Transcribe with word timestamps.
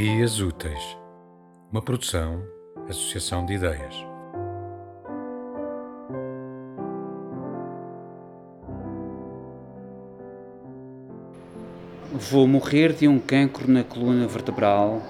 Ideias 0.00 0.40
Úteis, 0.40 0.96
uma 1.70 1.82
produção, 1.82 2.42
associação 2.88 3.44
de 3.44 3.52
ideias. 3.52 3.94
Vou 12.14 12.48
morrer 12.48 12.94
de 12.94 13.06
um 13.06 13.18
cancro 13.18 13.70
na 13.70 13.84
coluna 13.84 14.26
vertebral 14.26 15.02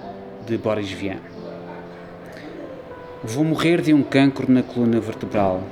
de 0.45 0.57
Boris 0.57 0.91
Vian. 0.91 1.21
Vou 3.23 3.45
morrer 3.45 3.79
de 3.81 3.93
um 3.93 4.03
cancro 4.03 4.51
na 4.51 4.61
coluna 4.61 4.99
vertebral. 4.99 5.63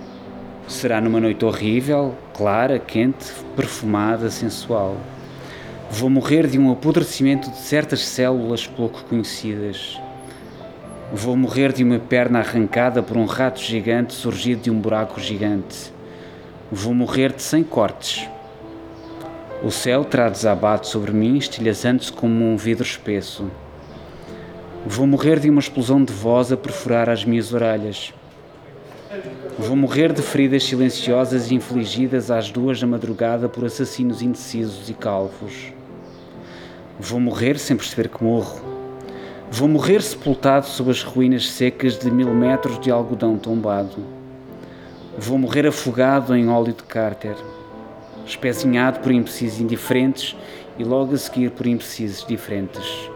Será 0.66 1.02
numa 1.02 1.20
noite 1.20 1.44
horrível, 1.44 2.16
clara, 2.34 2.80
quente, 2.80 3.34
perfumada, 3.54 4.30
sensual. 4.30 4.96
Vou 5.92 6.08
morrer 6.08 6.46
de 6.46 6.60
um 6.60 6.72
apodrecimento 6.72 7.50
de 7.50 7.58
certas 7.58 8.06
células 8.06 8.68
pouco 8.68 9.04
conhecidas. 9.06 10.00
Vou 11.12 11.36
morrer 11.36 11.74
de 11.74 11.84
uma 11.84 11.98
perna 11.98 12.40
arrancada 12.40 13.02
por 13.02 13.18
um 13.18 13.26
rato 13.26 13.60
gigante 13.60 14.14
surgido 14.14 14.62
de 14.62 14.70
um 14.70 14.80
buraco 14.80 15.20
gigante. 15.20 15.92
Vou 16.72 16.94
morrer 16.94 17.34
de 17.34 17.42
cem 17.42 17.64
cortes. 17.64 18.30
O 19.64 19.72
céu 19.72 20.06
terá 20.06 20.30
desabado 20.30 20.86
sobre 20.86 21.12
mim, 21.12 21.38
estilhaçando-se 21.38 22.14
como 22.14 22.46
um 22.46 22.56
vidro 22.56 22.84
espesso. 22.86 23.50
Vou 24.86 25.08
morrer 25.08 25.40
de 25.40 25.50
uma 25.50 25.60
explosão 25.60 26.04
de 26.04 26.14
voz 26.14 26.52
a 26.52 26.56
perfurar 26.56 27.10
as 27.10 27.26
minhas 27.26 27.52
orelhas. 27.52 28.14
Vou 29.58 29.76
morrer 29.76 30.14
de 30.14 30.22
feridas 30.22 30.64
silenciosas 30.64 31.52
infligidas 31.52 32.30
às 32.30 32.52
duas 32.52 32.80
da 32.80 32.86
madrugada 32.86 33.50
por 33.50 33.66
assassinos 33.66 34.22
indecisos 34.22 34.88
e 34.88 34.94
calvos. 34.94 35.79
Vou 37.02 37.18
morrer 37.18 37.58
sem 37.58 37.78
perceber 37.78 38.10
que 38.10 38.22
morro. 38.22 38.60
Vou 39.50 39.70
morrer 39.70 40.02
sepultado 40.02 40.66
sob 40.66 40.92
as 40.92 41.02
ruínas 41.02 41.50
secas 41.50 41.98
de 41.98 42.12
mil 42.12 42.34
metros 42.34 42.78
de 42.78 42.92
algodão 42.92 43.38
tombado. 43.38 44.04
Vou 45.18 45.38
morrer 45.38 45.66
afogado 45.66 46.36
em 46.36 46.50
óleo 46.50 46.74
de 46.74 46.84
cárter, 46.84 47.38
espezinhado 48.26 49.00
por 49.00 49.14
imbecis 49.14 49.62
indiferentes 49.62 50.36
e 50.78 50.84
logo 50.84 51.16
a 51.16 51.18
seguir 51.18 51.52
por 51.52 51.66
imbecis 51.66 52.26
diferentes. 52.28 53.10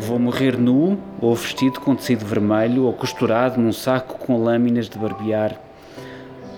Vou 0.00 0.18
morrer 0.18 0.58
nu, 0.58 0.98
ou 1.20 1.32
vestido 1.36 1.78
com 1.78 1.94
tecido 1.94 2.26
vermelho, 2.26 2.86
ou 2.86 2.92
costurado 2.92 3.60
num 3.60 3.72
saco 3.72 4.18
com 4.18 4.42
lâminas 4.42 4.88
de 4.88 4.98
barbear. 4.98 5.56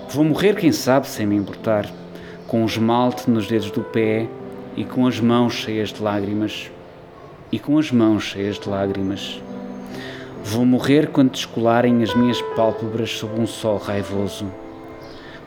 Vou 0.08 0.24
morrer, 0.24 0.56
quem 0.56 0.72
sabe, 0.72 1.08
sem 1.08 1.26
me 1.26 1.36
importar, 1.36 1.86
com 2.46 2.62
um 2.62 2.66
esmalte 2.66 3.30
nos 3.30 3.46
dedos 3.46 3.70
do 3.70 3.82
pé 3.82 4.26
e 4.78 4.84
com 4.84 5.08
as 5.08 5.18
mãos 5.18 5.54
cheias 5.54 5.92
de 5.92 6.00
lágrimas. 6.00 6.70
E 7.50 7.58
com 7.58 7.78
as 7.78 7.90
mãos 7.90 8.22
cheias 8.22 8.60
de 8.60 8.68
lágrimas. 8.68 9.42
Vou 10.44 10.64
morrer 10.64 11.08
quando 11.08 11.32
descolarem 11.32 12.00
as 12.00 12.14
minhas 12.14 12.40
pálpebras 12.54 13.10
sob 13.10 13.40
um 13.40 13.46
sol 13.46 13.76
raivoso. 13.78 14.46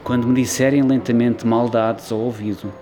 Quando 0.04 0.28
me 0.28 0.42
disserem 0.42 0.82
lentamente 0.82 1.48
maldades 1.48 2.12
ao 2.12 2.20
ouvido. 2.20 2.74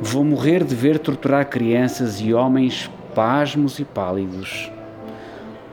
Vou 0.00 0.24
morrer 0.24 0.64
de 0.64 0.74
ver 0.74 0.98
torturar 0.98 1.48
crianças 1.48 2.20
e 2.20 2.34
homens 2.34 2.90
pasmos 3.14 3.78
e 3.78 3.84
pálidos. 3.84 4.68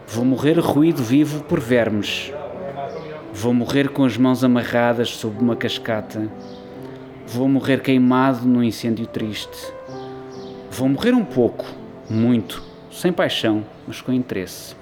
Vou 0.08 0.24
morrer 0.24 0.60
ruído 0.60 1.02
vivo 1.02 1.44
por 1.46 1.60
vermes. 1.60 2.32
Vou 3.34 3.56
morrer 3.56 3.90
com 3.90 4.06
as 4.06 4.18
mãos 4.18 4.44
amarradas 4.44 5.10
sob 5.10 5.42
uma 5.42 5.56
cascata. 5.56 6.30
Vou 7.28 7.48
morrer 7.48 7.82
queimado 7.82 8.46
num 8.46 8.64
incêndio 8.64 9.08
triste. 9.08 9.74
Vou 10.70 10.90
morrer 10.90 11.14
um 11.14 11.26
pouco, 11.26 11.66
muito, 12.10 12.62
sem 12.92 13.12
paixão, 13.12 13.66
mas 13.88 14.02
com 14.02 14.12
interesse. 14.12 14.76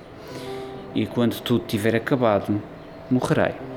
E 0.93 1.05
quando 1.05 1.39
tudo 1.41 1.65
tiver 1.65 1.95
acabado, 1.95 2.61
morrerei. 3.09 3.70